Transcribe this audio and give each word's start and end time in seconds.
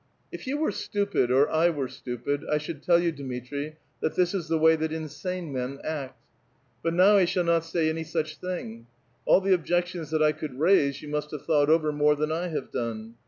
''If 0.33 0.47
you 0.47 0.57
were 0.57 0.71
stupid 0.71 1.29
or 1.29 1.47
I 1.47 1.69
were 1.69 1.87
stupid, 1.87 2.43
I 2.51 2.57
should 2.57 2.81
tell 2.81 2.97
you, 2.97 3.11
Dmitri, 3.11 3.75
that 4.01 4.15
this 4.15 4.33
is 4.33 4.47
the 4.47 4.57
way 4.57 4.75
that 4.75 4.91
insane 4.91 5.53
men 5.53 5.77
act. 5.83 6.19
But 6.81 6.95
now 6.95 7.17
F 7.17 7.29
shall 7.29 7.43
not 7.43 7.65
say 7.65 7.87
any 7.87 8.03
such 8.03 8.37
thing. 8.39 8.87
All 9.27 9.41
the 9.41 9.53
objections 9.53 10.09
that 10.09 10.23
I 10.23 10.31
could 10.31 10.57
raise 10.59 11.03
you 11.03 11.07
must 11.09 11.29
have 11.29 11.45
thought 11.45 11.69
over 11.69 11.91
more 11.91 12.15
than 12.15 12.31
I 12.31 12.47
have 12.47 12.71
done. 12.71 13.13